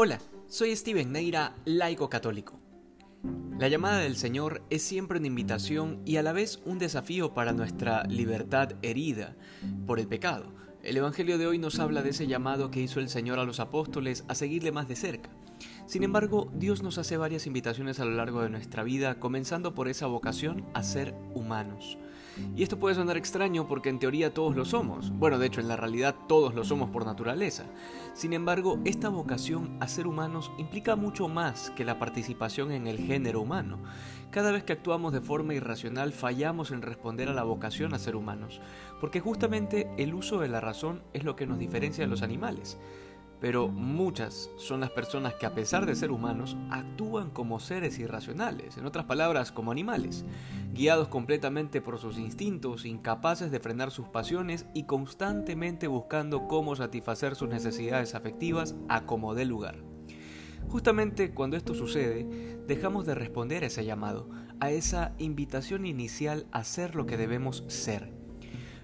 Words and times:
Hola, 0.00 0.20
soy 0.46 0.76
Steven 0.76 1.10
Neira, 1.10 1.56
laico 1.64 2.08
católico. 2.08 2.60
La 3.58 3.66
llamada 3.66 3.98
del 3.98 4.14
Señor 4.14 4.62
es 4.70 4.84
siempre 4.84 5.18
una 5.18 5.26
invitación 5.26 6.02
y 6.04 6.18
a 6.18 6.22
la 6.22 6.32
vez 6.32 6.60
un 6.64 6.78
desafío 6.78 7.34
para 7.34 7.52
nuestra 7.52 8.04
libertad 8.04 8.74
herida 8.82 9.34
por 9.88 9.98
el 9.98 10.06
pecado. 10.06 10.52
El 10.84 10.96
Evangelio 10.96 11.38
de 11.38 11.46
hoy 11.48 11.58
nos 11.58 11.80
habla 11.80 12.02
de 12.02 12.10
ese 12.10 12.28
llamado 12.28 12.70
que 12.70 12.80
hizo 12.80 13.00
el 13.00 13.08
Señor 13.08 13.40
a 13.40 13.44
los 13.44 13.58
apóstoles 13.58 14.24
a 14.28 14.36
seguirle 14.36 14.70
más 14.70 14.86
de 14.86 14.94
cerca. 14.94 15.28
Sin 15.86 16.04
embargo, 16.04 16.48
Dios 16.54 16.82
nos 16.84 16.98
hace 16.98 17.16
varias 17.16 17.48
invitaciones 17.48 17.98
a 17.98 18.04
lo 18.04 18.12
largo 18.12 18.42
de 18.42 18.50
nuestra 18.50 18.84
vida, 18.84 19.18
comenzando 19.18 19.74
por 19.74 19.88
esa 19.88 20.06
vocación 20.06 20.64
a 20.74 20.84
ser 20.84 21.16
humanos. 21.34 21.98
Y 22.54 22.62
esto 22.62 22.78
puede 22.78 22.94
sonar 22.94 23.16
extraño 23.16 23.66
porque 23.66 23.88
en 23.88 23.98
teoría 23.98 24.32
todos 24.32 24.54
lo 24.54 24.64
somos. 24.64 25.10
Bueno, 25.10 25.38
de 25.38 25.46
hecho, 25.46 25.60
en 25.60 25.68
la 25.68 25.76
realidad 25.76 26.14
todos 26.28 26.54
lo 26.54 26.64
somos 26.64 26.90
por 26.90 27.04
naturaleza. 27.04 27.64
Sin 28.14 28.32
embargo, 28.32 28.78
esta 28.84 29.08
vocación 29.08 29.76
a 29.80 29.88
ser 29.88 30.06
humanos 30.06 30.52
implica 30.58 30.94
mucho 30.94 31.28
más 31.28 31.70
que 31.70 31.84
la 31.84 31.98
participación 31.98 32.70
en 32.70 32.86
el 32.86 32.98
género 32.98 33.40
humano. 33.40 33.78
Cada 34.30 34.52
vez 34.52 34.62
que 34.62 34.74
actuamos 34.74 35.12
de 35.12 35.22
forma 35.22 35.54
irracional 35.54 36.12
fallamos 36.12 36.70
en 36.70 36.82
responder 36.82 37.28
a 37.28 37.34
la 37.34 37.44
vocación 37.44 37.94
a 37.94 37.98
ser 37.98 38.14
humanos, 38.14 38.60
porque 39.00 39.20
justamente 39.20 39.90
el 39.96 40.12
uso 40.12 40.38
de 40.38 40.48
la 40.48 40.60
es 41.12 41.24
lo 41.24 41.36
que 41.36 41.46
nos 41.46 41.58
diferencia 41.58 42.04
de 42.04 42.10
los 42.10 42.22
animales 42.22 42.78
pero 43.40 43.68
muchas 43.68 44.50
son 44.56 44.80
las 44.80 44.90
personas 44.90 45.34
que 45.34 45.46
a 45.46 45.54
pesar 45.54 45.86
de 45.86 45.94
ser 45.94 46.10
humanos 46.10 46.56
actúan 46.70 47.30
como 47.30 47.60
seres 47.60 47.98
irracionales, 47.98 48.76
en 48.76 48.86
otras 48.86 49.04
palabras, 49.04 49.52
como 49.52 49.70
animales, 49.70 50.24
guiados 50.72 51.08
completamente 51.08 51.80
por 51.80 51.98
sus 51.98 52.18
instintos, 52.18 52.84
incapaces 52.84 53.50
de 53.50 53.60
frenar 53.60 53.90
sus 53.90 54.08
pasiones 54.08 54.66
y 54.74 54.84
constantemente 54.84 55.86
buscando 55.86 56.48
cómo 56.48 56.74
satisfacer 56.74 57.36
sus 57.36 57.48
necesidades 57.48 58.14
afectivas 58.14 58.74
a 58.88 59.02
como 59.02 59.34
dé 59.34 59.44
lugar. 59.44 59.82
Justamente 60.68 61.32
cuando 61.32 61.56
esto 61.56 61.74
sucede, 61.74 62.58
dejamos 62.66 63.06
de 63.06 63.14
responder 63.14 63.62
a 63.62 63.68
ese 63.68 63.84
llamado, 63.84 64.28
a 64.60 64.70
esa 64.70 65.14
invitación 65.18 65.86
inicial 65.86 66.46
a 66.50 66.64
ser 66.64 66.96
lo 66.96 67.06
que 67.06 67.16
debemos 67.16 67.64
ser 67.68 68.17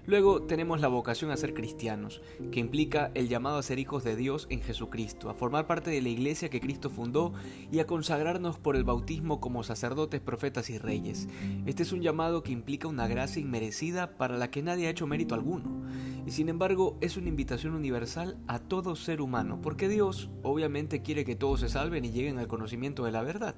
Luego 0.07 0.43
tenemos 0.43 0.81
la 0.81 0.87
vocación 0.87 1.31
a 1.31 1.37
ser 1.37 1.53
cristianos, 1.53 2.21
que 2.51 2.59
implica 2.59 3.11
el 3.15 3.27
llamado 3.27 3.57
a 3.57 3.63
ser 3.63 3.79
hijos 3.79 4.03
de 4.03 4.15
Dios 4.15 4.45
en 4.49 4.61
Jesucristo, 4.61 5.29
a 5.29 5.33
formar 5.33 5.65
parte 5.65 5.89
de 5.89 6.01
la 6.01 6.09
iglesia 6.09 6.49
que 6.49 6.61
Cristo 6.61 6.91
fundó 6.91 7.33
y 7.71 7.79
a 7.79 7.87
consagrarnos 7.87 8.59
por 8.59 8.75
el 8.75 8.83
bautismo 8.83 9.39
como 9.39 9.63
sacerdotes, 9.63 10.21
profetas 10.21 10.69
y 10.69 10.77
reyes. 10.77 11.27
Este 11.65 11.83
es 11.83 11.91
un 11.91 12.01
llamado 12.01 12.43
que 12.43 12.51
implica 12.51 12.87
una 12.87 13.07
gracia 13.07 13.41
inmerecida 13.41 14.17
para 14.17 14.37
la 14.37 14.51
que 14.51 14.61
nadie 14.61 14.87
ha 14.87 14.91
hecho 14.91 15.07
mérito 15.07 15.33
alguno, 15.33 15.84
y 16.25 16.31
sin 16.31 16.49
embargo 16.49 16.97
es 17.01 17.17
una 17.17 17.29
invitación 17.29 17.73
universal 17.73 18.37
a 18.47 18.59
todo 18.59 18.95
ser 18.95 19.21
humano, 19.21 19.59
porque 19.61 19.87
Dios 19.87 20.29
obviamente 20.43 21.01
quiere 21.01 21.25
que 21.25 21.35
todos 21.35 21.59
se 21.59 21.69
salven 21.69 22.05
y 22.05 22.11
lleguen 22.11 22.39
al 22.39 22.47
conocimiento 22.47 23.05
de 23.05 23.11
la 23.11 23.21
verdad. 23.21 23.55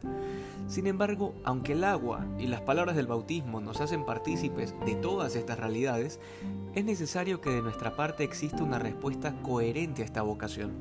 Sin 0.67 0.87
embargo, 0.87 1.33
aunque 1.43 1.73
el 1.73 1.83
agua 1.83 2.25
y 2.39 2.47
las 2.47 2.61
palabras 2.61 2.95
del 2.95 3.07
bautismo 3.07 3.61
nos 3.61 3.81
hacen 3.81 4.05
partícipes 4.05 4.75
de 4.85 4.95
todas 4.95 5.35
estas 5.35 5.59
realidades, 5.59 6.19
es 6.75 6.85
necesario 6.85 7.41
que 7.41 7.49
de 7.49 7.61
nuestra 7.61 7.95
parte 7.95 8.23
exista 8.23 8.63
una 8.63 8.79
respuesta 8.79 9.33
coherente 9.41 10.01
a 10.01 10.05
esta 10.05 10.21
vocación. 10.21 10.71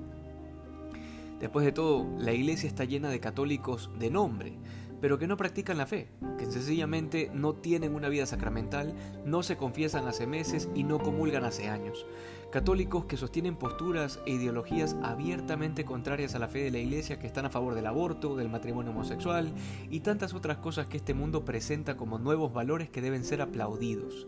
Después 1.40 1.66
de 1.66 1.72
todo, 1.72 2.06
la 2.18 2.32
iglesia 2.32 2.66
está 2.66 2.84
llena 2.84 3.10
de 3.10 3.20
católicos 3.20 3.90
de 3.98 4.10
nombre, 4.10 4.54
pero 5.00 5.18
que 5.18 5.26
no 5.26 5.36
practican 5.36 5.78
la 5.78 5.86
fe, 5.86 6.08
que 6.38 6.46
sencillamente 6.46 7.30
no 7.34 7.54
tienen 7.54 7.94
una 7.94 8.08
vida 8.08 8.26
sacramental, 8.26 8.94
no 9.24 9.42
se 9.42 9.56
confiesan 9.56 10.06
hace 10.06 10.26
meses 10.26 10.68
y 10.74 10.84
no 10.84 10.98
comulgan 10.98 11.44
hace 11.44 11.68
años. 11.68 12.06
Católicos 12.50 13.04
que 13.06 13.16
sostienen 13.16 13.56
posturas 13.56 14.20
e 14.24 14.32
ideologías 14.32 14.96
abiertamente 15.02 15.84
contrarias 15.84 16.34
a 16.34 16.38
la 16.38 16.48
fe 16.48 16.60
de 16.60 16.70
la 16.70 16.78
Iglesia, 16.78 17.18
que 17.18 17.26
están 17.26 17.44
a 17.44 17.50
favor 17.50 17.74
del 17.74 17.86
aborto, 17.86 18.36
del 18.36 18.48
matrimonio 18.48 18.92
homosexual 18.92 19.52
y 19.90 20.00
tantas 20.00 20.32
otras 20.32 20.58
cosas 20.58 20.86
que 20.86 20.96
este 20.96 21.12
mundo 21.12 21.44
presenta 21.44 21.96
como 21.96 22.18
nuevos 22.18 22.52
valores 22.52 22.88
que 22.88 23.02
deben 23.02 23.24
ser 23.24 23.42
aplaudidos. 23.42 24.26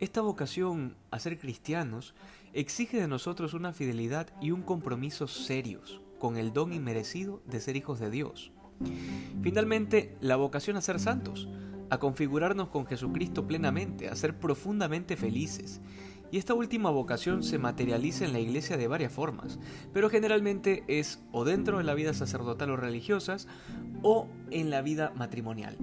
Esta 0.00 0.22
vocación 0.22 0.96
a 1.10 1.18
ser 1.18 1.38
cristianos 1.38 2.14
exige 2.52 3.00
de 3.00 3.08
nosotros 3.08 3.54
una 3.54 3.72
fidelidad 3.72 4.28
y 4.40 4.50
un 4.50 4.62
compromiso 4.62 5.28
serios 5.28 6.00
con 6.18 6.36
el 6.36 6.52
don 6.52 6.72
inmerecido 6.72 7.42
de 7.46 7.60
ser 7.60 7.76
hijos 7.76 8.00
de 8.00 8.10
Dios. 8.10 8.50
Finalmente, 9.42 10.16
la 10.20 10.36
vocación 10.36 10.76
a 10.76 10.80
ser 10.80 10.98
santos, 11.00 11.48
a 11.90 11.98
configurarnos 11.98 12.68
con 12.68 12.86
Jesucristo 12.86 13.46
plenamente, 13.46 14.08
a 14.08 14.16
ser 14.16 14.38
profundamente 14.38 15.16
felices 15.16 15.80
y 16.34 16.38
esta 16.38 16.52
última 16.52 16.90
vocación 16.90 17.44
se 17.44 17.60
materializa 17.60 18.24
en 18.24 18.32
la 18.32 18.40
iglesia 18.40 18.76
de 18.76 18.88
varias 18.88 19.12
formas, 19.12 19.60
pero 19.92 20.10
generalmente 20.10 20.82
es 20.88 21.22
o 21.30 21.44
dentro 21.44 21.78
de 21.78 21.84
la 21.84 21.94
vida 21.94 22.12
sacerdotal 22.12 22.70
o 22.70 22.76
religiosas 22.76 23.46
o 24.02 24.26
en 24.50 24.68
la 24.68 24.82
vida 24.82 25.12
matrimonial. 25.14 25.78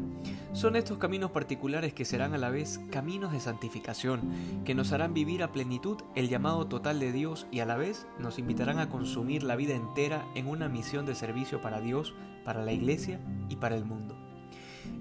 Son 0.51 0.75
estos 0.75 0.97
caminos 0.97 1.31
particulares 1.31 1.93
que 1.93 2.03
serán 2.03 2.33
a 2.33 2.37
la 2.37 2.49
vez 2.49 2.81
caminos 2.91 3.31
de 3.31 3.39
santificación, 3.39 4.29
que 4.65 4.75
nos 4.75 4.91
harán 4.91 5.13
vivir 5.13 5.41
a 5.41 5.53
plenitud 5.53 5.99
el 6.15 6.27
llamado 6.27 6.67
total 6.67 6.99
de 6.99 7.13
Dios 7.13 7.47
y 7.49 7.61
a 7.61 7.65
la 7.65 7.77
vez 7.77 8.05
nos 8.19 8.37
invitarán 8.37 8.79
a 8.79 8.89
consumir 8.89 9.43
la 9.43 9.55
vida 9.55 9.73
entera 9.73 10.25
en 10.35 10.47
una 10.47 10.67
misión 10.67 11.05
de 11.05 11.15
servicio 11.15 11.61
para 11.61 11.79
Dios, 11.79 12.13
para 12.43 12.61
la 12.61 12.73
iglesia 12.73 13.21
y 13.47 13.55
para 13.55 13.77
el 13.77 13.85
mundo. 13.85 14.30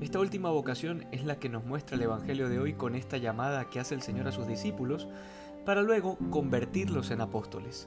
Esta 0.01 0.19
última 0.19 0.49
vocación 0.49 1.05
es 1.13 1.25
la 1.25 1.39
que 1.39 1.51
nos 1.51 1.65
muestra 1.65 1.95
el 1.95 2.03
Evangelio 2.03 2.49
de 2.49 2.59
hoy 2.59 2.73
con 2.73 2.95
esta 2.95 3.19
llamada 3.19 3.69
que 3.69 3.81
hace 3.81 3.95
el 3.95 4.01
Señor 4.01 4.29
a 4.29 4.33
sus 4.33 4.47
discípulos 4.47 5.07
para 5.67 5.83
luego 5.83 6.17
convertirlos 6.31 7.11
en 7.11 7.21
apóstoles. 7.21 7.87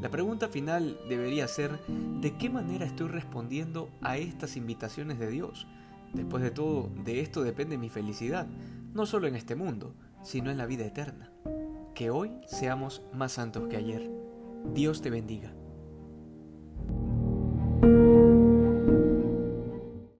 La 0.00 0.10
pregunta 0.10 0.48
final 0.48 0.98
debería 1.06 1.46
ser, 1.46 1.78
¿de 2.20 2.34
qué 2.38 2.48
manera 2.48 2.86
estoy 2.86 3.08
respondiendo 3.08 3.90
a 4.00 4.16
estas 4.16 4.56
invitaciones 4.56 5.18
de 5.18 5.28
Dios? 5.28 5.66
Después 6.14 6.42
de 6.42 6.50
todo, 6.50 6.88
de 7.04 7.20
esto 7.20 7.42
depende 7.42 7.76
mi 7.76 7.90
felicidad, 7.90 8.46
no 8.94 9.04
solo 9.04 9.26
en 9.26 9.36
este 9.36 9.54
mundo, 9.54 9.94
sino 10.22 10.50
en 10.50 10.56
la 10.56 10.64
vida 10.64 10.86
eterna. 10.86 11.30
Que 11.94 12.08
hoy 12.08 12.30
seamos 12.46 13.02
más 13.12 13.32
santos 13.32 13.68
que 13.68 13.76
ayer. 13.76 14.10
Dios 14.72 15.02
te 15.02 15.10
bendiga. 15.10 15.52